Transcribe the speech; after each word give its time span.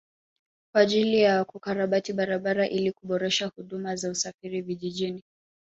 Kwa 0.73 0.81
ajili 0.81 1.21
ya 1.21 1.45
kukarabati 1.45 2.13
barabara 2.13 2.69
ili 2.69 2.91
kuboresha 2.91 3.47
huduma 3.55 3.95
za 3.95 4.09
usafiri 4.09 4.61
vijijini 4.61 5.23